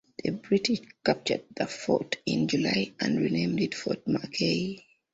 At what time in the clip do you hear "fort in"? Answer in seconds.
1.67-2.47